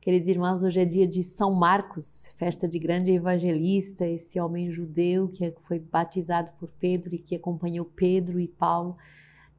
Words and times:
Queridos 0.00 0.28
irmãos, 0.28 0.62
hoje 0.62 0.80
é 0.80 0.84
dia 0.86 1.06
de 1.06 1.22
São 1.22 1.52
Marcos, 1.52 2.34
festa 2.38 2.66
de 2.66 2.78
grande 2.78 3.12
evangelista, 3.12 4.06
esse 4.06 4.40
homem 4.40 4.70
judeu 4.70 5.28
que 5.28 5.54
foi 5.60 5.78
batizado 5.78 6.50
por 6.58 6.70
Pedro 6.80 7.14
e 7.14 7.18
que 7.18 7.36
acompanhou 7.36 7.84
Pedro 7.84 8.40
e 8.40 8.48
Paulo 8.48 8.96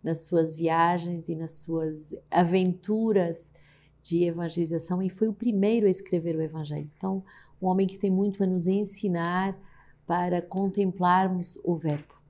nas 0.04 0.22
suas 0.22 0.58
viagens 0.58 1.30
e 1.30 1.36
nas 1.36 1.60
suas 1.60 2.16
aventuras 2.32 3.52
de 4.02 4.24
evangelização 4.24 5.00
e 5.04 5.12
foi 5.12 5.28
o 5.28 5.34
primeiro 5.34 5.86
a 5.86 5.92
escrever 5.92 6.36
o 6.36 6.42
evangelho. 6.42 6.90
Então, 6.98 7.24
um 7.62 7.68
homem 7.68 7.86
que 7.86 8.00
tem 8.00 8.10
muito 8.10 8.44
a 8.44 8.48
nos 8.48 8.68
ensinar 8.68 9.56
para 10.08 10.42
contemplarmos 10.42 11.56
o 11.64 11.76
Verbo. 11.76 12.21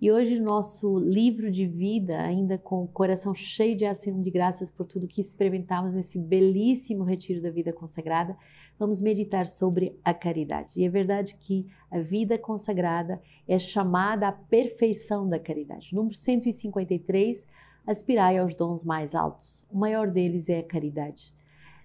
E 0.00 0.12
hoje, 0.12 0.38
nosso 0.38 0.96
livro 0.96 1.50
de 1.50 1.66
vida, 1.66 2.20
ainda 2.20 2.56
com 2.56 2.84
o 2.84 2.86
coração 2.86 3.34
cheio 3.34 3.76
de 3.76 3.84
ação 3.84 4.22
de 4.22 4.30
graças 4.30 4.70
por 4.70 4.86
tudo 4.86 5.08
que 5.08 5.20
experimentamos 5.20 5.92
nesse 5.92 6.20
belíssimo 6.20 7.02
retiro 7.02 7.42
da 7.42 7.50
vida 7.50 7.72
consagrada, 7.72 8.36
vamos 8.78 9.02
meditar 9.02 9.48
sobre 9.48 9.98
a 10.04 10.14
caridade. 10.14 10.70
E 10.76 10.84
é 10.84 10.88
verdade 10.88 11.34
que 11.40 11.66
a 11.90 11.98
vida 11.98 12.38
consagrada 12.38 13.20
é 13.48 13.58
chamada 13.58 14.28
à 14.28 14.32
perfeição 14.32 15.28
da 15.28 15.40
caridade. 15.40 15.92
Número 15.92 16.14
153, 16.14 17.44
aspirai 17.84 18.38
aos 18.38 18.54
dons 18.54 18.84
mais 18.84 19.16
altos. 19.16 19.66
O 19.68 19.76
maior 19.76 20.08
deles 20.08 20.48
é 20.48 20.60
a 20.60 20.64
caridade. 20.64 21.34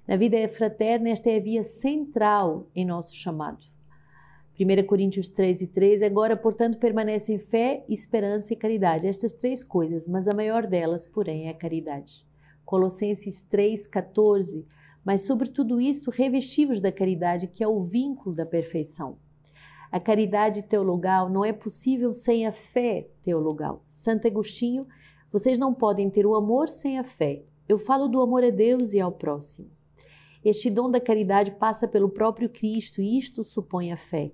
Na 0.08 0.16
vida 0.16 0.48
fraterna, 0.48 1.10
esta 1.10 1.32
é 1.32 1.38
a 1.38 1.42
via 1.42 1.64
central 1.64 2.68
em 2.76 2.86
nosso 2.86 3.16
chamado. 3.16 3.73
1 4.60 4.86
Coríntios 4.86 5.28
13, 5.28 5.66
13. 5.68 6.06
Agora, 6.06 6.38
portanto, 6.38 6.78
permanecem 6.78 7.40
fé, 7.40 7.84
esperança 7.90 8.54
e 8.54 8.56
caridade. 8.56 9.08
Estas 9.08 9.34
três 9.34 9.64
coisas, 9.64 10.08
mas 10.08 10.28
a 10.28 10.36
maior 10.36 10.68
delas, 10.68 11.08
porém, 11.08 11.48
é 11.48 11.50
a 11.50 11.56
caridade. 11.56 12.24
Colossenses 12.64 13.42
3, 13.44 13.88
14. 13.88 14.66
Mas, 15.04 15.22
sobre 15.22 15.50
tudo 15.50 15.82
isso, 15.82 16.12
revestivos 16.12 16.80
da 16.80 16.92
caridade, 16.92 17.48
que 17.48 17.64
é 17.64 17.68
o 17.68 17.82
vínculo 17.82 18.36
da 18.36 18.46
perfeição. 18.46 19.18
A 19.92 20.00
caridade 20.00 20.62
teologal 20.62 21.30
não 21.30 21.44
é 21.44 21.52
possível 21.52 22.14
sem 22.14 22.46
a 22.46 22.52
fé 22.52 23.08
teologal. 23.24 23.84
Santo 23.90 24.28
Agostinho, 24.28 24.88
vocês 25.32 25.58
não 25.58 25.74
podem 25.74 26.10
ter 26.12 26.28
o 26.28 26.36
amor 26.36 26.70
sem 26.70 27.00
a 27.00 27.04
fé. 27.04 27.44
Eu 27.68 27.80
falo 27.80 28.08
do 28.08 28.22
amor 28.22 28.44
a 28.44 28.52
Deus 28.52 28.94
e 28.94 29.00
ao 29.00 29.12
próximo. 29.12 29.70
Este 30.46 30.70
dom 30.70 30.92
da 30.92 31.00
caridade 31.00 31.52
passa 31.52 31.88
pelo 31.88 32.10
próprio 32.10 32.50
Cristo 32.50 33.02
e 33.02 33.18
isto 33.18 33.44
supõe 33.44 33.92
a 33.92 33.98
fé. 33.98 34.32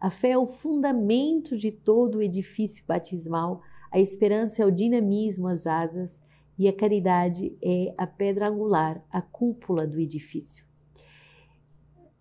A 0.00 0.10
fé 0.10 0.30
é 0.30 0.38
o 0.38 0.46
fundamento 0.46 1.56
de 1.56 1.72
todo 1.72 2.18
o 2.18 2.22
edifício 2.22 2.84
batismal, 2.86 3.60
a 3.90 3.98
esperança 3.98 4.62
é 4.62 4.66
o 4.66 4.70
dinamismo, 4.70 5.48
as 5.48 5.66
asas, 5.66 6.20
e 6.58 6.68
a 6.68 6.72
caridade 6.72 7.56
é 7.62 7.94
a 7.96 8.06
pedra 8.06 8.50
angular, 8.50 9.04
a 9.10 9.22
cúpula 9.22 9.86
do 9.86 10.00
edifício. 10.00 10.66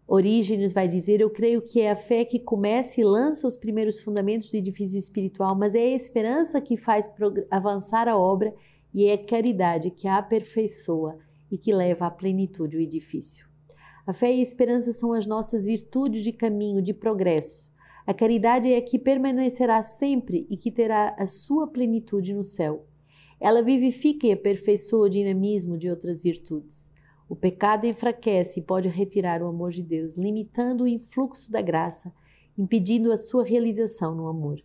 Orígenes 0.08 0.74
vai 0.74 0.88
dizer: 0.88 1.20
Eu 1.20 1.30
creio 1.30 1.62
que 1.62 1.82
é 1.82 1.92
a 1.92 1.96
fé 1.96 2.24
que 2.24 2.40
começa 2.40 3.02
e 3.02 3.04
lança 3.04 3.46
os 3.46 3.58
primeiros 3.58 4.00
fundamentos 4.00 4.50
do 4.50 4.56
edifício 4.56 4.98
espiritual, 4.98 5.56
mas 5.56 5.76
é 5.76 5.80
a 5.80 5.96
esperança 5.96 6.62
que 6.62 6.78
faz 6.78 7.12
avançar 7.52 8.08
a 8.08 8.18
obra 8.18 8.54
e 8.94 9.06
é 9.06 9.14
a 9.14 9.26
caridade 9.26 9.92
que 9.92 10.08
a 10.08 10.18
aperfeiçoa 10.18 11.18
e 11.52 11.58
que 11.58 11.74
leva 11.74 12.08
à 12.08 12.12
plenitude 12.12 12.78
o 12.78 12.82
edifício. 12.82 13.46
A 14.06 14.14
fé 14.14 14.34
e 14.34 14.40
a 14.40 14.44
esperança 14.44 14.94
são 14.94 15.12
as 15.12 15.28
nossas 15.28 15.66
virtudes 15.66 16.24
de 16.24 16.32
caminho, 16.32 16.82
de 16.82 16.94
progresso. 16.94 17.67
A 18.08 18.14
caridade 18.14 18.72
é 18.72 18.78
a 18.78 18.82
que 18.82 18.98
permanecerá 18.98 19.84
sempre 19.84 20.48
e 20.50 20.56
que 20.56 20.72
terá 20.72 21.14
a 21.20 21.28
sua 21.28 21.68
plenitude 21.68 22.34
no 22.34 22.42
céu. 22.42 22.86
Ela 23.38 23.62
vivifica 23.62 24.26
e 24.26 24.32
aperfeiçoa 24.32 25.08
o 25.08 25.10
dinamismo 25.10 25.78
de 25.78 25.90
outras 25.90 26.24
virtudes. 26.24 26.90
O 27.28 27.36
pecado 27.36 27.86
enfraquece 27.86 28.62
e 28.62 28.64
pode 28.64 28.88
retirar 28.88 29.44
o 29.44 29.48
amor 29.48 29.72
de 29.72 29.84
Deus, 29.84 30.16
limitando 30.16 30.86
o 30.86 30.88
influxo 30.88 31.52
da 31.52 31.62
graça, 31.62 32.14
impedindo 32.58 33.12
a 33.12 33.18
sua 33.18 33.44
realização 33.44 34.16
no 34.16 34.30
amor. 34.30 34.64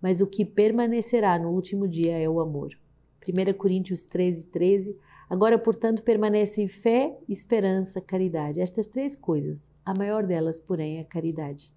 Mas 0.00 0.20
o 0.20 0.26
que 0.28 0.44
permanecerá 0.44 1.36
no 1.36 1.50
último 1.50 1.88
dia 1.88 2.16
é 2.16 2.28
o 2.28 2.38
amor. 2.38 2.78
1 3.26 3.54
Coríntios 3.54 4.04
13, 4.04 4.44
13. 4.44 4.96
Agora, 5.28 5.58
portanto, 5.58 6.04
permanecem 6.04 6.68
fé, 6.68 7.18
esperança, 7.28 8.00
caridade. 8.00 8.60
Estas 8.60 8.86
três 8.86 9.16
coisas. 9.16 9.68
A 9.84 9.92
maior 9.98 10.24
delas, 10.24 10.60
porém, 10.60 10.98
é 10.98 11.00
a 11.00 11.04
caridade. 11.04 11.72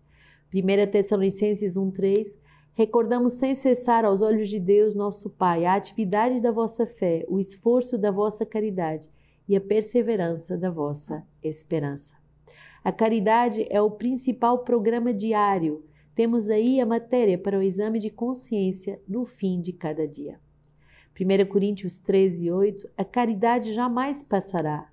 1 0.53 0.91
Tessalonicenses 0.91 1.75
1,3 1.75 2.37
Recordamos 2.77 3.33
sem 3.33 3.55
cessar 3.55 4.05
aos 4.05 4.21
olhos 4.21 4.47
de 4.47 4.59
Deus, 4.59 4.93
nosso 4.93 5.31
Pai, 5.31 5.65
a 5.65 5.73
atividade 5.73 6.39
da 6.39 6.51
vossa 6.51 6.85
fé, 6.85 7.25
o 7.27 7.39
esforço 7.39 7.97
da 7.97 8.11
vossa 8.11 8.45
caridade 8.45 9.09
e 9.49 9.55
a 9.55 9.59
perseverança 9.59 10.55
da 10.55 10.69
vossa 10.69 11.25
esperança. 11.41 12.13
A 12.83 12.91
caridade 12.91 13.65
é 13.71 13.81
o 13.81 13.89
principal 13.89 14.59
programa 14.59 15.11
diário. 15.11 15.83
Temos 16.13 16.51
aí 16.51 16.79
a 16.79 16.85
matéria 16.85 17.35
para 17.35 17.57
o 17.57 17.63
exame 17.63 17.97
de 17.97 18.11
consciência 18.11 19.01
no 19.07 19.25
fim 19.25 19.59
de 19.59 19.73
cada 19.73 20.07
dia. 20.07 20.39
1 21.19 21.47
Coríntios 21.47 21.97
13, 21.97 22.51
8 22.51 22.87
A 22.95 23.03
caridade 23.03 23.73
jamais 23.73 24.21
passará. 24.21 24.87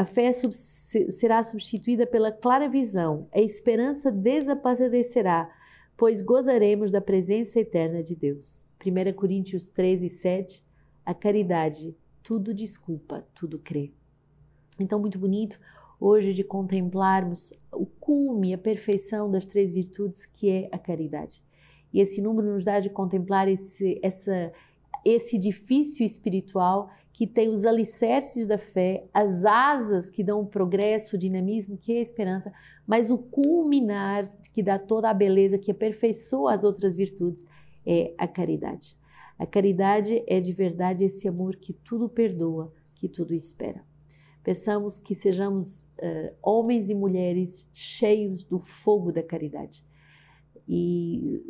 A 0.00 0.04
fé 0.06 0.32
sub 0.32 0.54
será 0.54 1.42
substituída 1.42 2.06
pela 2.06 2.32
clara 2.32 2.70
visão, 2.70 3.28
a 3.30 3.38
esperança 3.38 4.10
desaparecerá, 4.10 5.54
pois 5.94 6.22
gozaremos 6.22 6.90
da 6.90 7.02
presença 7.02 7.60
eterna 7.60 8.02
de 8.02 8.16
Deus. 8.16 8.66
1 8.82 9.12
Coríntios 9.12 9.66
13, 9.66 10.08
7 10.08 10.64
A 11.04 11.12
caridade 11.12 11.94
tudo 12.22 12.54
desculpa, 12.54 13.26
tudo 13.34 13.58
crê. 13.58 13.92
Então, 14.78 14.98
muito 14.98 15.18
bonito 15.18 15.60
hoje 16.00 16.32
de 16.32 16.44
contemplarmos 16.44 17.52
o 17.70 17.84
cume, 17.84 18.54
a 18.54 18.58
perfeição 18.58 19.30
das 19.30 19.44
três 19.44 19.70
virtudes 19.70 20.24
que 20.24 20.48
é 20.48 20.70
a 20.72 20.78
caridade. 20.78 21.44
E 21.92 22.00
esse 22.00 22.22
número 22.22 22.50
nos 22.50 22.64
dá 22.64 22.80
de 22.80 22.88
contemplar 22.88 23.48
esse, 23.48 24.00
essa, 24.02 24.50
esse 25.04 25.36
edifício 25.36 26.06
espiritual 26.06 26.88
que 27.20 27.26
tem 27.26 27.50
os 27.50 27.66
alicerces 27.66 28.46
da 28.46 28.56
fé, 28.56 29.06
as 29.12 29.44
asas 29.44 30.08
que 30.08 30.24
dão 30.24 30.40
o 30.40 30.46
progresso, 30.46 31.16
o 31.16 31.18
dinamismo, 31.18 31.76
que 31.76 31.92
é 31.92 31.98
a 31.98 32.00
esperança, 32.00 32.50
mas 32.86 33.10
o 33.10 33.18
culminar 33.18 34.26
que 34.54 34.62
dá 34.62 34.78
toda 34.78 35.10
a 35.10 35.12
beleza, 35.12 35.58
que 35.58 35.70
aperfeiçoa 35.70 36.54
as 36.54 36.64
outras 36.64 36.96
virtudes, 36.96 37.44
é 37.84 38.14
a 38.16 38.26
caridade. 38.26 38.96
A 39.38 39.44
caridade 39.44 40.24
é 40.26 40.40
de 40.40 40.50
verdade 40.54 41.04
esse 41.04 41.28
amor 41.28 41.56
que 41.56 41.74
tudo 41.74 42.08
perdoa, 42.08 42.72
que 42.94 43.06
tudo 43.06 43.34
espera. 43.34 43.84
Peçamos 44.42 44.98
que 44.98 45.14
sejamos 45.14 45.82
uh, 45.98 46.34
homens 46.42 46.88
e 46.88 46.94
mulheres 46.94 47.68
cheios 47.70 48.44
do 48.44 48.60
fogo 48.60 49.12
da 49.12 49.22
caridade. 49.22 49.84
E 50.72 51.42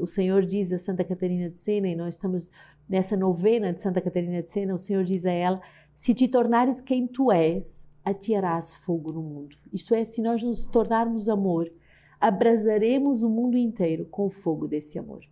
o, 0.00 0.06
Senhor 0.06 0.46
diz 0.46 0.72
a 0.72 0.78
Santa 0.78 1.02
Catarina 1.02 1.50
de 1.50 1.58
Sena, 1.58 1.88
e 1.88 1.96
nós 1.96 2.14
estamos 2.14 2.48
nessa 2.88 3.16
novena 3.16 3.72
de 3.72 3.80
Santa 3.80 4.00
Catarina 4.00 4.40
de 4.40 4.48
Sena, 4.48 4.72
o 4.72 4.78
Senhor 4.78 5.02
diz 5.02 5.26
a 5.26 5.32
ela: 5.32 5.60
Se 5.96 6.14
te 6.14 6.28
tornares 6.28 6.80
quem 6.80 7.08
tu 7.08 7.32
és, 7.32 7.84
atirarás 8.04 8.76
fogo 8.76 9.12
no 9.12 9.20
mundo. 9.20 9.56
Isto 9.72 9.96
é, 9.96 10.04
se 10.04 10.22
nós 10.22 10.44
nos 10.44 10.64
tornarmos 10.64 11.28
amor, 11.28 11.72
abrasaremos 12.20 13.24
o 13.24 13.28
mundo 13.28 13.58
inteiro 13.58 14.06
com 14.08 14.26
o 14.26 14.30
fogo 14.30 14.68
desse 14.68 14.96
amor. 14.96 15.24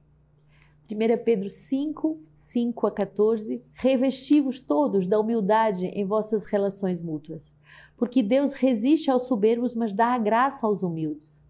1 0.90 1.24
Pedro 1.24 1.48
5, 1.48 2.18
5 2.36 2.86
a 2.88 2.90
14: 2.90 3.62
Revesti-vos 3.74 4.60
todos 4.60 5.06
da 5.06 5.20
humildade 5.20 5.86
em 5.86 6.04
vossas 6.04 6.46
relações 6.46 7.00
mútuas, 7.00 7.54
porque 7.96 8.24
Deus 8.24 8.54
resiste 8.54 9.08
aos 9.08 9.28
soberbos, 9.28 9.76
mas 9.76 9.94
dá 9.94 10.14
a 10.14 10.18
graça 10.18 10.66
aos 10.66 10.82
humildes. 10.82 11.40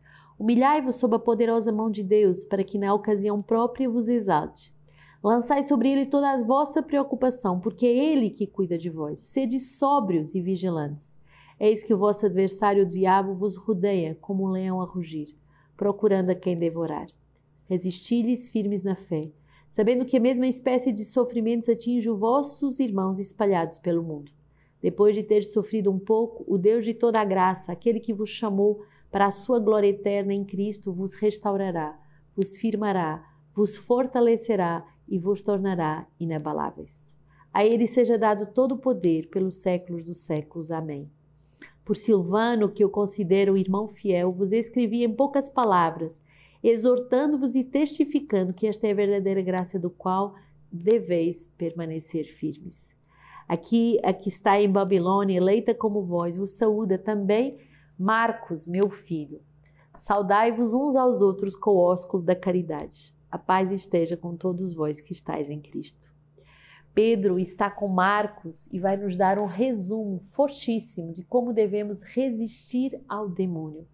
Humilhai-vos 0.40 0.96
sob 0.96 1.14
a 1.14 1.18
poderosa 1.18 1.70
mão 1.70 1.90
de 1.90 2.02
Deus, 2.02 2.46
para 2.46 2.64
que 2.64 2.78
na 2.78 2.94
ocasião 2.94 3.42
própria 3.42 3.86
vos 3.90 4.08
exalte. 4.08 4.74
Lançai 5.22 5.62
sobre 5.62 5.92
ele 5.92 6.06
toda 6.06 6.30
a 6.32 6.42
vossa 6.42 6.82
preocupação, 6.82 7.60
porque 7.60 7.84
é 7.84 7.94
ele 7.94 8.30
que 8.30 8.46
cuida 8.46 8.78
de 8.78 8.88
vós. 8.88 9.20
Sede 9.20 9.60
sóbrios 9.60 10.34
e 10.34 10.40
vigilantes. 10.40 11.14
Eis 11.60 11.82
que 11.82 11.92
o 11.92 11.98
vosso 11.98 12.24
adversário, 12.24 12.84
o 12.84 12.88
diabo, 12.88 13.34
vos 13.34 13.58
rodeia 13.58 14.16
como 14.18 14.46
um 14.46 14.48
leão 14.48 14.80
a 14.80 14.86
rugir, 14.86 15.36
procurando 15.76 16.30
a 16.30 16.34
quem 16.34 16.56
devorar. 16.56 17.08
Resisti-lhes 17.68 18.48
firmes 18.48 18.82
na 18.82 18.94
fé, 18.94 19.30
sabendo 19.70 20.06
que 20.06 20.16
a 20.16 20.20
mesma 20.20 20.46
espécie 20.46 20.90
de 20.90 21.04
sofrimentos 21.04 21.68
atinge 21.68 22.08
os 22.08 22.18
vossos 22.18 22.80
irmãos 22.80 23.18
espalhados 23.18 23.78
pelo 23.78 24.02
mundo. 24.02 24.32
Depois 24.80 25.14
de 25.14 25.22
ter 25.22 25.42
sofrido 25.42 25.90
um 25.90 25.98
pouco, 25.98 26.42
o 26.48 26.56
Deus 26.56 26.82
de 26.82 26.94
toda 26.94 27.20
a 27.20 27.26
graça, 27.26 27.70
aquele 27.70 28.00
que 28.00 28.14
vos 28.14 28.30
chamou 28.30 28.80
para 29.10 29.26
a 29.26 29.30
sua 29.30 29.58
glória 29.58 29.88
eterna 29.88 30.32
em 30.32 30.44
Cristo, 30.44 30.92
vos 30.92 31.14
restaurará, 31.14 31.98
vos 32.36 32.56
firmará, 32.58 33.26
vos 33.52 33.76
fortalecerá 33.76 34.86
e 35.08 35.18
vos 35.18 35.42
tornará 35.42 36.06
inabaláveis. 36.18 37.12
A 37.52 37.64
ele 37.64 37.86
seja 37.86 38.16
dado 38.16 38.46
todo 38.46 38.76
o 38.76 38.78
poder 38.78 39.28
pelos 39.28 39.56
séculos 39.56 40.04
dos 40.04 40.18
séculos. 40.18 40.70
Amém. 40.70 41.10
Por 41.84 41.96
Silvano, 41.96 42.68
que 42.68 42.84
eu 42.84 42.88
considero 42.88 43.56
irmão 43.56 43.88
fiel, 43.88 44.30
vos 44.30 44.52
escrevi 44.52 45.02
em 45.02 45.12
poucas 45.12 45.48
palavras, 45.48 46.22
exortando-vos 46.62 47.56
e 47.56 47.64
testificando 47.64 48.54
que 48.54 48.68
esta 48.68 48.86
é 48.86 48.92
a 48.92 48.94
verdadeira 48.94 49.42
graça 49.42 49.78
do 49.78 49.90
qual 49.90 50.36
deveis 50.70 51.48
permanecer 51.58 52.24
firmes. 52.26 52.94
aqui, 53.48 53.98
aqui 54.04 54.28
está 54.28 54.60
em 54.60 54.70
Babilônia, 54.70 55.36
eleita 55.36 55.74
como 55.74 56.04
vós, 56.04 56.36
vos 56.36 56.52
saúda 56.52 56.96
também 56.96 57.58
Marcos, 58.02 58.66
meu 58.66 58.88
filho. 58.88 59.42
Saudai-vos 59.98 60.72
uns 60.72 60.96
aos 60.96 61.20
outros 61.20 61.54
com 61.54 61.72
o 61.72 61.76
ósculo 61.76 62.22
da 62.22 62.34
caridade. 62.34 63.14
A 63.30 63.36
paz 63.36 63.70
esteja 63.70 64.16
com 64.16 64.34
todos 64.34 64.72
vós 64.72 65.02
que 65.02 65.12
estáis 65.12 65.50
em 65.50 65.60
Cristo. 65.60 66.10
Pedro 66.94 67.38
está 67.38 67.70
com 67.70 67.88
Marcos 67.88 68.66
e 68.72 68.80
vai 68.80 68.96
nos 68.96 69.18
dar 69.18 69.38
um 69.38 69.44
resumo 69.44 70.18
fortíssimo 70.18 71.12
de 71.12 71.22
como 71.24 71.52
devemos 71.52 72.00
resistir 72.00 72.98
ao 73.06 73.28
demônio. 73.28 73.86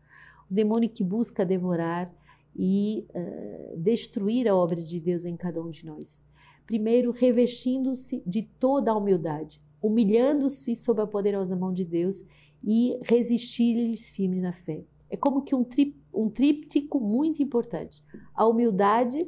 O 0.49 0.55
demônio 0.55 0.88
que 0.88 1.03
busca 1.03 1.44
devorar 1.44 2.08
e 2.55 3.08
uh, 3.11 3.76
destruir 3.76 4.47
a 4.47 4.55
obra 4.55 4.81
de 4.81 5.00
Deus 5.00 5.25
em 5.25 5.37
cada 5.37 5.61
um 5.61 5.69
de 5.69 5.85
nós. 5.85 6.23
Primeiro, 6.64 7.11
revestindo-se 7.11 8.23
de 8.25 8.43
toda 8.43 8.93
a 8.93 8.97
humildade, 8.97 9.61
humilhando-se 9.82 10.75
sob 10.75 11.00
a 11.00 11.06
poderosa 11.06 11.55
mão 11.55 11.73
de 11.73 11.84
Deus 11.84 12.23
e 12.62 12.99
resistir-lhes 13.02 14.11
firmes 14.11 14.43
na 14.43 14.52
fé. 14.52 14.84
É 15.08 15.17
como 15.17 15.43
que 15.43 15.55
um, 15.55 15.62
tri, 15.62 15.96
um 16.12 16.28
tríptico 16.28 16.99
muito 16.99 17.43
importante. 17.43 18.02
A 18.34 18.46
humildade, 18.46 19.19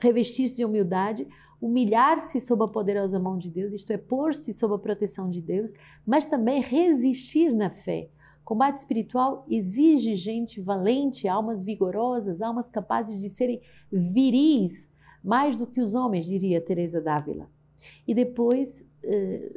revestir-se 0.00 0.56
de 0.56 0.64
humildade, 0.64 1.26
humilhar-se 1.60 2.40
sob 2.40 2.64
a 2.64 2.68
poderosa 2.68 3.18
mão 3.18 3.38
de 3.38 3.50
Deus, 3.50 3.72
isto 3.72 3.92
é, 3.92 3.96
pôr-se 3.96 4.52
sob 4.52 4.74
a 4.74 4.78
proteção 4.78 5.28
de 5.28 5.40
Deus, 5.40 5.72
mas 6.06 6.24
também 6.24 6.60
resistir 6.60 7.52
na 7.52 7.70
fé. 7.70 8.08
Combate 8.44 8.78
espiritual 8.78 9.44
exige 9.48 10.14
gente 10.14 10.60
valente, 10.60 11.26
almas 11.26 11.64
vigorosas, 11.64 12.40
almas 12.40 12.68
capazes 12.68 13.20
de 13.20 13.28
serem 13.28 13.60
viris, 13.90 14.90
mais 15.22 15.56
do 15.56 15.66
que 15.66 15.80
os 15.80 15.94
homens, 15.96 16.26
diria 16.26 16.60
Teresa 16.60 17.00
d'Ávila. 17.00 17.50
E 18.06 18.14
depois, 18.14 18.84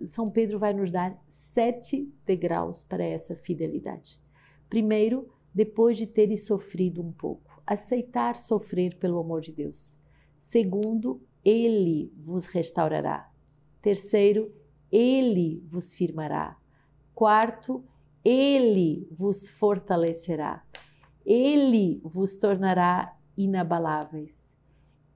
São 0.06 0.30
Pedro 0.30 0.60
vai 0.60 0.74
nos 0.74 0.92
dar 0.92 1.18
sete 1.28 2.12
degraus 2.26 2.84
para 2.84 3.04
essa 3.04 3.36
fidelidade. 3.36 4.20
Primeiro, 4.70 5.28
depois 5.54 5.98
de 5.98 6.06
teres 6.06 6.46
sofrido 6.46 7.02
um 7.02 7.12
pouco, 7.12 7.62
aceitar 7.66 8.36
sofrer 8.36 8.96
pelo 8.98 9.20
amor 9.20 9.42
de 9.42 9.52
Deus. 9.52 9.96
Segundo, 10.40 11.22
ele 11.44 12.12
vos 12.18 12.46
restaurará. 12.46 13.30
Terceiro, 13.82 14.52
ele 14.92 15.64
vos 15.66 15.94
firmará. 15.94 16.58
Quarto, 17.16 17.84
ele 18.24 19.08
vos 19.12 19.50
fortalecerá. 19.50 20.64
Ele 21.26 22.00
vos 22.04 22.38
tornará 22.38 23.18
inabaláveis. 23.38 24.54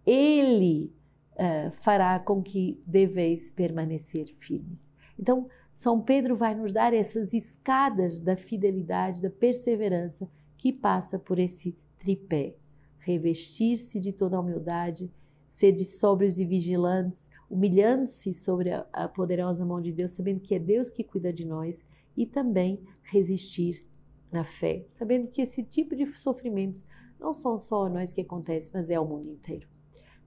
Ele 0.05 0.91
uh, 1.35 1.71
fará 1.81 2.19
com 2.19 2.41
que 2.41 2.81
deveis 2.85 3.51
permanecer 3.51 4.33
firmes. 4.39 4.91
Então, 5.17 5.47
São 5.75 6.01
Pedro 6.01 6.35
vai 6.35 6.55
nos 6.55 6.73
dar 6.73 6.93
essas 6.93 7.33
escadas 7.33 8.19
da 8.19 8.35
fidelidade, 8.35 9.21
da 9.21 9.29
perseverança 9.29 10.29
que 10.57 10.71
passa 10.71 11.19
por 11.19 11.39
esse 11.39 11.75
tripé. 11.99 12.55
Revestir-se 12.99 13.99
de 13.99 14.13
toda 14.13 14.37
a 14.37 14.39
humildade, 14.39 15.11
sede 15.49 15.83
sóbrios 15.83 16.39
e 16.39 16.45
vigilantes, 16.45 17.29
humilhando-se 17.49 18.33
sobre 18.33 18.71
a, 18.71 18.85
a 18.91 19.07
poderosa 19.07 19.65
mão 19.65 19.81
de 19.81 19.91
Deus, 19.91 20.11
sabendo 20.11 20.39
que 20.39 20.55
é 20.55 20.59
Deus 20.59 20.91
que 20.91 21.03
cuida 21.03 21.31
de 21.31 21.45
nós 21.45 21.83
e 22.15 22.25
também 22.25 22.79
resistir 23.03 23.85
na 24.31 24.43
fé, 24.43 24.85
sabendo 24.89 25.27
que 25.27 25.41
esse 25.41 25.63
tipo 25.63 25.95
de 25.95 26.05
sofrimentos 26.17 26.83
não 27.19 27.31
são 27.31 27.59
só 27.59 27.85
a 27.85 27.89
nós 27.89 28.11
que 28.11 28.21
acontece, 28.21 28.69
mas 28.73 28.89
é 28.89 28.95
ao 28.95 29.07
mundo 29.07 29.27
inteiro. 29.29 29.67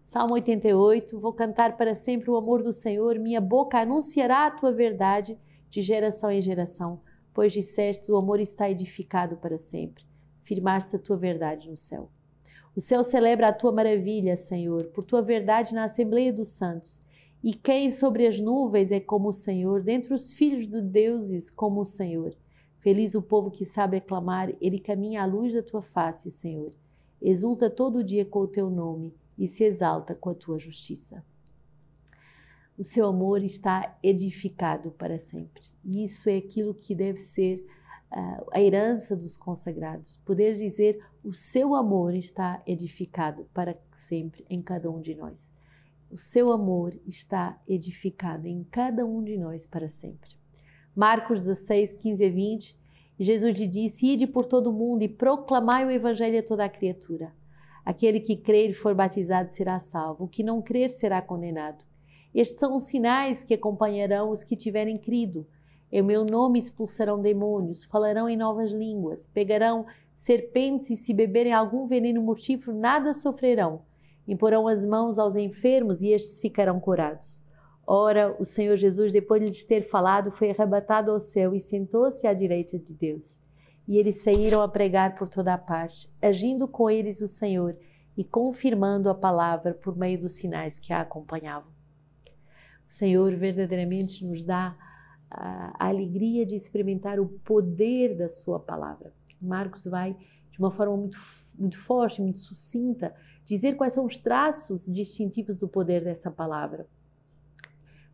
Salmo 0.06 0.35
88: 0.35 1.19
Vou 1.19 1.32
cantar 1.32 1.76
para 1.76 1.93
sempre 1.93 2.31
o 2.31 2.37
amor 2.37 2.62
do 2.62 2.73
Senhor, 2.73 3.19
minha 3.19 3.41
boca 3.41 3.81
anunciará 3.81 4.47
a 4.47 4.50
tua 4.53 4.70
verdade 4.70 5.37
de 5.69 5.82
geração 5.82 6.31
em 6.31 6.41
geração, 6.41 7.00
pois 7.35 7.53
disseste: 7.53 8.12
o 8.12 8.17
amor 8.17 8.38
está 8.38 8.70
edificado 8.70 9.37
para 9.37 9.58
sempre. 9.58 10.05
Firmaste 10.38 10.94
a 10.94 10.99
tua 11.00 11.17
verdade 11.17 11.69
no 11.69 11.76
céu. 11.76 12.08
O 12.76 12.81
céu 12.81 13.03
celebra 13.03 13.49
a 13.49 13.53
tua 13.53 13.73
maravilha, 13.73 14.37
Senhor, 14.37 14.85
por 14.94 15.05
tua 15.05 15.20
verdade 15.20 15.75
na 15.75 15.82
Assembleia 15.82 16.32
dos 16.32 16.50
Santos. 16.50 17.03
E 17.43 17.53
quem 17.53 17.91
sobre 17.91 18.29
as 18.29 18.38
nuvens 18.38 18.93
é 18.93 19.00
como 19.00 19.31
o 19.31 19.32
Senhor, 19.32 19.82
dentre 19.82 20.14
os 20.14 20.32
filhos 20.32 20.69
dos 20.69 20.85
deuses 20.85 21.50
como 21.50 21.81
o 21.81 21.85
Senhor. 21.85 22.32
Feliz 22.79 23.17
o 23.17 23.23
povo 23.23 23.50
que 23.50 23.64
sabe 23.64 23.97
aclamar, 23.97 24.55
ele 24.61 24.79
caminha 24.79 25.25
à 25.25 25.26
luz 25.26 25.53
da 25.53 25.64
tua 25.64 25.82
face, 25.82 26.31
Senhor. 26.31 26.73
Exulta 27.20 27.69
todo 27.69 28.05
dia 28.05 28.25
com 28.25 28.38
o 28.38 28.47
teu 28.47 28.70
nome 28.70 29.12
e 29.38 29.46
se 29.46 29.64
exalta 29.64 30.14
com 30.14 30.30
a 30.30 30.34
tua 30.34 30.58
justiça. 30.58 31.24
O 32.78 32.84
seu 32.84 33.06
amor 33.06 33.42
está 33.42 33.96
edificado 34.02 34.90
para 34.90 35.18
sempre. 35.18 35.62
E 35.84 36.04
isso 36.04 36.28
é 36.28 36.36
aquilo 36.36 36.74
que 36.74 36.94
deve 36.94 37.18
ser 37.18 37.66
uh, 38.12 38.46
a 38.52 38.60
herança 38.60 39.16
dos 39.16 39.36
consagrados. 39.36 40.16
Poder 40.24 40.54
dizer 40.54 41.02
o 41.24 41.32
seu 41.32 41.74
amor 41.74 42.14
está 42.14 42.62
edificado 42.66 43.48
para 43.54 43.78
sempre 43.92 44.44
em 44.50 44.60
cada 44.60 44.90
um 44.90 45.00
de 45.00 45.14
nós. 45.14 45.50
O 46.10 46.18
seu 46.18 46.52
amor 46.52 46.94
está 47.06 47.60
edificado 47.66 48.46
em 48.46 48.62
cada 48.64 49.04
um 49.04 49.24
de 49.24 49.36
nós 49.36 49.66
para 49.66 49.88
sempre. 49.88 50.30
Marcos 50.94 51.40
16, 51.40 51.92
15 51.94 52.24
a 52.24 52.30
20. 52.30 52.76
Jesus 53.18 53.58
lhe 53.58 53.66
disse: 53.66 54.06
Ide 54.06 54.26
por 54.26 54.46
todo 54.46 54.68
o 54.68 54.72
mundo 54.72 55.02
e 55.02 55.08
proclamai 55.08 55.84
o 55.84 55.90
evangelho 55.90 56.38
a 56.38 56.42
toda 56.42 56.64
a 56.64 56.68
criatura. 56.68 57.32
Aquele 57.86 58.18
que 58.18 58.34
crer 58.34 58.70
e 58.70 58.74
for 58.74 58.96
batizado 58.96 59.52
será 59.52 59.78
salvo, 59.78 60.24
o 60.24 60.28
que 60.28 60.42
não 60.42 60.60
crer 60.60 60.90
será 60.90 61.22
condenado. 61.22 61.84
Estes 62.34 62.58
são 62.58 62.74
os 62.74 62.82
sinais 62.82 63.44
que 63.44 63.54
acompanharão 63.54 64.30
os 64.30 64.42
que 64.42 64.56
tiverem 64.56 64.96
crido. 64.96 65.46
Em 65.92 66.02
meu 66.02 66.24
nome 66.24 66.58
expulsarão 66.58 67.22
demônios, 67.22 67.84
falarão 67.84 68.28
em 68.28 68.36
novas 68.36 68.72
línguas, 68.72 69.28
pegarão 69.28 69.86
serpentes 70.16 70.90
e 70.90 70.96
se 70.96 71.14
beberem 71.14 71.52
algum 71.52 71.86
veneno 71.86 72.20
mortífero, 72.20 72.76
nada 72.76 73.14
sofrerão. 73.14 73.82
Imporão 74.26 74.66
as 74.66 74.84
mãos 74.84 75.16
aos 75.16 75.36
enfermos 75.36 76.02
e 76.02 76.08
estes 76.08 76.40
ficarão 76.40 76.80
curados. 76.80 77.40
Ora, 77.86 78.34
o 78.40 78.44
Senhor 78.44 78.76
Jesus, 78.76 79.12
depois 79.12 79.40
de 79.40 79.46
lhes 79.46 79.62
ter 79.62 79.82
falado, 79.82 80.32
foi 80.32 80.50
arrebatado 80.50 81.12
ao 81.12 81.20
céu 81.20 81.54
e 81.54 81.60
sentou-se 81.60 82.26
à 82.26 82.34
direita 82.34 82.76
de 82.76 82.92
Deus. 82.92 83.45
E 83.86 83.98
eles 83.98 84.22
saíram 84.22 84.62
a 84.62 84.68
pregar 84.68 85.16
por 85.16 85.28
toda 85.28 85.54
a 85.54 85.58
parte, 85.58 86.10
agindo 86.20 86.66
com 86.66 86.90
eles 86.90 87.20
o 87.20 87.28
Senhor 87.28 87.76
e 88.16 88.24
confirmando 88.24 89.08
a 89.08 89.14
palavra 89.14 89.74
por 89.74 89.96
meio 89.96 90.20
dos 90.20 90.32
sinais 90.32 90.78
que 90.78 90.92
a 90.92 91.02
acompanhavam. 91.02 91.70
O 92.88 92.92
Senhor 92.92 93.34
verdadeiramente 93.36 94.24
nos 94.24 94.42
dá 94.42 94.76
a, 95.30 95.88
alegria 95.88 96.46
de 96.46 96.56
experimentar 96.56 97.20
o 97.20 97.26
poder 97.26 98.16
da 98.16 98.28
Sua 98.28 98.58
palavra. 98.58 99.12
Marcos 99.40 99.84
vai, 99.84 100.16
de 100.50 100.58
uma 100.58 100.70
forma 100.70 100.96
muito, 100.96 101.19
muito 101.58 101.78
forte, 101.78 102.22
muito 102.22 102.40
sucinta, 102.40 103.14
dizer 103.44 103.76
quais 103.76 103.93
são 103.93 104.05
os 104.05 104.19
traços 104.19 104.86
distintivos 104.86 105.56
do 105.56 105.69
poder 105.69 106.02
dessa 106.02 106.31
palavra. 106.31 106.86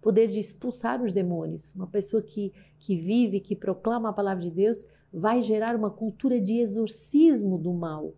Poder 0.03 0.27
de 0.27 0.41
expulsar 0.41 1.03
os 1.03 1.13
demônios. 1.13 1.75
Uma 1.75 1.87
pessoa 1.87 2.21
que, 2.21 2.53
que 2.79 2.97
vive, 2.97 3.41
que 3.41 3.57
proclama 3.57 4.11
a 4.11 4.13
palavra 4.13 4.43
de 4.43 4.51
Deus, 4.51 4.85
vai 5.13 5.43
gerar 5.43 5.77
uma 5.77 5.91
cultura 5.91 6.41
de 6.41 6.59
exorcismo 6.59 7.57
do 7.57 7.73
mal. 7.73 8.13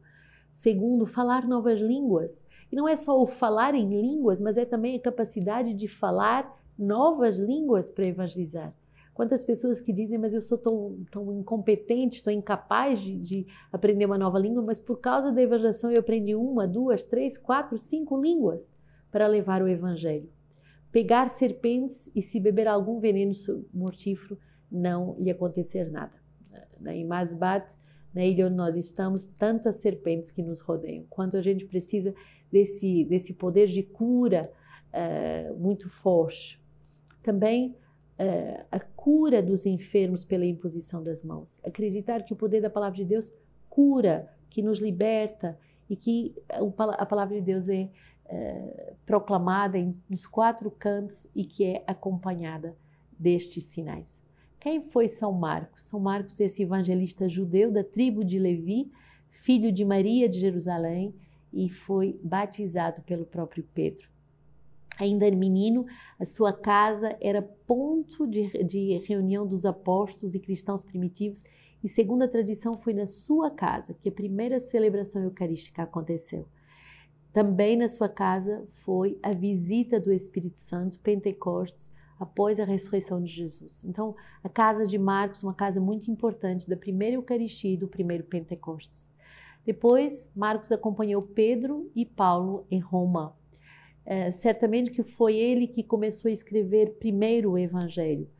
Segundo, 0.50 1.04
falar 1.06 1.46
novas 1.46 1.80
línguas. 1.80 2.42
E 2.72 2.76
não 2.76 2.88
é 2.88 2.96
só 2.96 3.20
o 3.20 3.26
falar 3.26 3.74
em 3.74 4.00
línguas, 4.00 4.40
mas 4.40 4.56
é 4.56 4.64
também 4.64 4.96
a 4.96 5.00
capacidade 5.00 5.74
de 5.74 5.86
falar 5.86 6.58
novas 6.78 7.36
línguas 7.36 7.90
para 7.90 8.08
evangelizar. 8.08 8.74
Quantas 9.12 9.44
pessoas 9.44 9.80
que 9.80 9.92
dizem, 9.92 10.18
mas 10.18 10.34
eu 10.34 10.42
sou 10.42 10.58
tão, 10.58 10.98
tão 11.10 11.32
incompetente, 11.38 12.16
estou 12.16 12.32
incapaz 12.32 12.98
de, 12.98 13.16
de, 13.16 13.46
aprender 13.72 14.06
uma 14.06 14.18
nova 14.18 14.40
língua, 14.40 14.60
mas 14.60 14.80
por 14.80 14.98
causa 14.98 15.30
da 15.30 15.40
evangelização 15.40 15.92
eu 15.92 16.00
aprendi 16.00 16.34
uma, 16.34 16.66
duas, 16.66 17.04
três, 17.04 17.38
quatro, 17.38 17.78
cinco 17.78 18.20
línguas 18.20 18.68
para 19.12 19.28
levar 19.28 19.62
o 19.62 19.68
evangelho. 19.68 20.28
Pegar 20.94 21.28
serpentes 21.28 22.08
e 22.14 22.22
se 22.22 22.38
beber 22.38 22.68
algum 22.68 23.00
veneno 23.00 23.32
mortífero, 23.72 24.38
não 24.70 25.16
lhe 25.18 25.28
acontecer 25.28 25.90
nada. 25.90 26.12
Em 26.86 27.04
Masbat, 27.04 27.68
na 28.14 28.24
ilha 28.24 28.46
onde 28.46 28.54
nós 28.54 28.76
estamos, 28.76 29.26
tantas 29.26 29.78
serpentes 29.78 30.30
que 30.30 30.40
nos 30.40 30.60
rodeiam. 30.60 31.04
Quanto 31.10 31.36
a 31.36 31.42
gente 31.42 31.64
precisa 31.64 32.14
desse, 32.48 33.04
desse 33.06 33.34
poder 33.34 33.66
de 33.66 33.82
cura 33.82 34.48
uh, 34.92 35.58
muito 35.58 35.90
forte. 35.90 36.62
Também 37.24 37.70
uh, 38.16 38.64
a 38.70 38.78
cura 38.78 39.42
dos 39.42 39.66
enfermos 39.66 40.24
pela 40.24 40.46
imposição 40.46 41.02
das 41.02 41.24
mãos. 41.24 41.58
Acreditar 41.64 42.22
que 42.22 42.32
o 42.32 42.36
poder 42.36 42.60
da 42.60 42.70
palavra 42.70 42.98
de 42.98 43.04
Deus 43.04 43.32
cura, 43.68 44.32
que 44.48 44.62
nos 44.62 44.78
liberta 44.78 45.58
e 45.90 45.96
que 45.96 46.36
a 46.48 47.04
palavra 47.04 47.34
de 47.34 47.42
Deus 47.42 47.68
é 47.68 47.90
proclamada 49.04 49.78
em, 49.78 49.94
nos 50.08 50.26
quatro 50.26 50.70
cantos 50.70 51.26
e 51.34 51.44
que 51.44 51.64
é 51.64 51.84
acompanhada 51.86 52.76
destes 53.18 53.64
sinais. 53.64 54.22
Quem 54.58 54.80
foi 54.80 55.08
São 55.08 55.30
Marcos? 55.32 55.84
São 55.84 56.00
Marcos, 56.00 56.40
esse 56.40 56.62
evangelista 56.62 57.28
judeu 57.28 57.70
da 57.70 57.84
tribo 57.84 58.24
de 58.24 58.38
Levi, 58.38 58.90
filho 59.30 59.70
de 59.70 59.84
Maria 59.84 60.28
de 60.28 60.40
Jerusalém, 60.40 61.14
e 61.52 61.68
foi 61.68 62.18
batizado 62.22 63.02
pelo 63.02 63.26
próprio 63.26 63.62
Pedro. 63.74 64.08
Ainda 64.98 65.30
menino, 65.30 65.86
a 66.18 66.24
sua 66.24 66.52
casa 66.52 67.16
era 67.20 67.42
ponto 67.42 68.26
de, 68.26 68.64
de 68.64 68.98
reunião 69.06 69.46
dos 69.46 69.66
apóstolos 69.66 70.34
e 70.34 70.40
cristãos 70.40 70.82
primitivos, 70.82 71.42
e 71.82 71.88
segundo 71.88 72.22
a 72.22 72.28
tradição, 72.28 72.72
foi 72.74 72.94
na 72.94 73.06
sua 73.06 73.50
casa 73.50 73.94
que 74.02 74.08
a 74.08 74.12
primeira 74.12 74.58
celebração 74.58 75.22
eucarística 75.22 75.82
aconteceu. 75.82 76.48
Também 77.34 77.76
na 77.76 77.88
sua 77.88 78.08
casa 78.08 78.64
foi 78.68 79.18
a 79.20 79.32
visita 79.32 79.98
do 79.98 80.12
Espírito 80.12 80.56
Santo, 80.56 81.00
Pentecostes, 81.00 81.90
após 82.16 82.60
a 82.60 82.64
ressurreição 82.64 83.20
de 83.20 83.28
Jesus. 83.28 83.82
Então, 83.82 84.14
a 84.40 84.48
casa 84.48 84.86
de 84.86 84.96
Marcos, 84.96 85.42
uma 85.42 85.52
casa 85.52 85.80
muito 85.80 86.08
importante 86.08 86.68
da 86.68 86.76
primeira 86.76 87.16
Eucaristia 87.16 87.72
e 87.72 87.76
do 87.76 87.88
primeiro 87.88 88.22
Pentecostes. 88.22 89.08
Depois, 89.66 90.30
Marcos 90.32 90.70
acompanhou 90.70 91.22
Pedro 91.22 91.90
e 91.92 92.06
Paulo 92.06 92.68
em 92.70 92.78
Roma. 92.78 93.36
É, 94.06 94.30
certamente 94.30 94.92
que 94.92 95.02
foi 95.02 95.34
ele 95.34 95.66
que 95.66 95.82
começou 95.82 96.28
a 96.28 96.32
escrever 96.32 96.98
primeiro 97.00 97.50
o 97.50 97.58
Evangelho. 97.58 98.30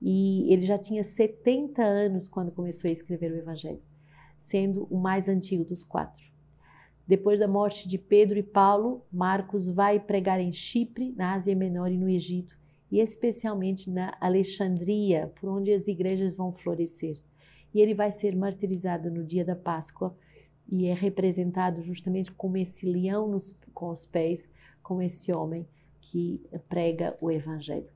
E 0.00 0.46
ele 0.52 0.64
já 0.64 0.78
tinha 0.78 1.02
70 1.02 1.82
anos 1.82 2.28
quando 2.28 2.52
começou 2.52 2.88
a 2.88 2.92
escrever 2.92 3.32
o 3.32 3.38
Evangelho, 3.38 3.82
sendo 4.40 4.86
o 4.88 4.96
mais 4.96 5.28
antigo 5.28 5.64
dos 5.64 5.82
quatro. 5.82 6.35
Depois 7.06 7.38
da 7.38 7.46
morte 7.46 7.86
de 7.86 7.98
Pedro 7.98 8.36
e 8.36 8.42
Paulo, 8.42 9.04
Marcos 9.12 9.68
vai 9.68 10.00
pregar 10.00 10.40
em 10.40 10.52
Chipre, 10.52 11.14
na 11.16 11.34
Ásia 11.34 11.54
Menor 11.54 11.92
e 11.92 11.96
no 11.96 12.08
Egito, 12.08 12.58
e 12.90 12.98
especialmente 12.98 13.88
na 13.88 14.16
Alexandria, 14.20 15.32
por 15.40 15.48
onde 15.48 15.72
as 15.72 15.86
igrejas 15.86 16.36
vão 16.36 16.50
florescer. 16.50 17.18
E 17.72 17.80
ele 17.80 17.94
vai 17.94 18.10
ser 18.10 18.34
martirizado 18.34 19.08
no 19.08 19.22
dia 19.22 19.44
da 19.44 19.54
Páscoa 19.54 20.16
e 20.68 20.86
é 20.86 20.94
representado 20.94 21.80
justamente 21.82 22.32
como 22.32 22.56
esse 22.56 22.84
leão 22.86 23.28
nos, 23.28 23.56
com 23.72 23.90
os 23.90 24.04
pés, 24.04 24.48
como 24.82 25.00
esse 25.00 25.30
homem 25.30 25.64
que 26.00 26.40
prega 26.68 27.16
o 27.20 27.30
Evangelho. 27.30 27.88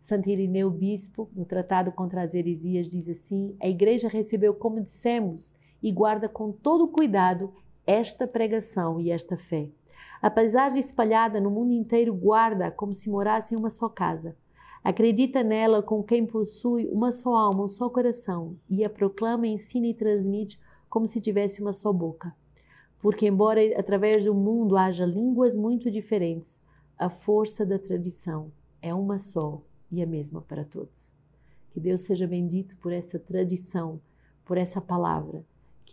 Santo 0.00 0.28
Irineu 0.28 0.70
Bispo, 0.70 1.30
no 1.34 1.44
Tratado 1.44 1.90
contra 1.90 2.22
as 2.22 2.34
Heresias, 2.34 2.88
diz 2.88 3.08
assim: 3.08 3.56
A 3.60 3.68
Igreja 3.68 4.06
recebeu, 4.06 4.54
como 4.54 4.80
dissemos, 4.80 5.54
e 5.82 5.90
guarda 5.90 6.28
com 6.28 6.52
todo 6.52 6.88
cuidado 6.88 7.52
esta 7.86 8.26
pregação 8.26 9.00
e 9.00 9.10
esta 9.10 9.36
fé 9.36 9.68
Apesar 10.24 10.70
de 10.70 10.78
espalhada 10.78 11.38
no 11.38 11.50
mundo 11.50 11.74
inteiro, 11.74 12.14
guarda 12.14 12.70
como 12.70 12.94
se 12.94 13.10
morasse 13.10 13.54
em 13.54 13.58
uma 13.58 13.68
só 13.68 13.90
casa. 13.90 14.34
Acredita 14.82 15.42
nela 15.42 15.82
com 15.82 16.02
quem 16.02 16.24
possui 16.24 16.88
uma 16.88 17.12
só 17.12 17.36
alma, 17.36 17.64
um 17.64 17.68
só 17.68 17.90
coração, 17.90 18.56
e 18.70 18.82
a 18.86 18.88
proclama, 18.88 19.46
ensina 19.46 19.86
e 19.86 19.92
transmite 19.92 20.58
como 20.88 21.06
se 21.06 21.20
tivesse 21.20 21.60
uma 21.60 21.74
só 21.74 21.92
boca. 21.92 22.34
Porque, 23.02 23.26
embora 23.26 23.60
através 23.78 24.24
do 24.24 24.32
mundo 24.32 24.78
haja 24.78 25.04
línguas 25.04 25.54
muito 25.54 25.90
diferentes, 25.90 26.58
a 26.98 27.10
força 27.10 27.66
da 27.66 27.78
tradição 27.78 28.50
é 28.80 28.94
uma 28.94 29.18
só 29.18 29.60
e 29.92 30.02
a 30.02 30.06
mesma 30.06 30.40
para 30.40 30.64
todos. 30.64 31.12
Que 31.70 31.78
Deus 31.78 32.00
seja 32.00 32.26
bendito 32.26 32.78
por 32.78 32.94
essa 32.94 33.18
tradição, 33.18 34.00
por 34.42 34.56
essa 34.56 34.80
palavra, 34.80 35.44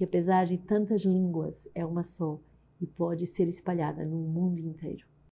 que 0.02 0.06
apesar 0.06 0.48
de 0.48 0.58
tantas 0.58 1.04
línguas, 1.04 1.70
é 1.76 1.86
uma 1.86 2.02
só 2.02 2.42
e 2.82 2.88
pode 2.88 3.28
ser 3.28 3.48
espalhada 3.48 4.04
no 4.04 4.18
mundo 4.18 4.58
inteiro. 4.58 5.06